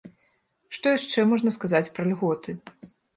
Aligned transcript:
Што 0.77 0.93
яшчэ 0.97 1.25
можна 1.33 1.53
сказаць 1.57 1.91
пра 1.99 2.03
льготы? 2.13 2.57